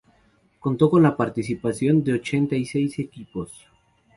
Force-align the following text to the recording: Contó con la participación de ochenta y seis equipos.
Contó 0.59 0.89
con 0.89 1.03
la 1.03 1.15
participación 1.15 2.03
de 2.03 2.13
ochenta 2.13 2.55
y 2.55 2.65
seis 2.65 2.97
equipos. 2.97 3.67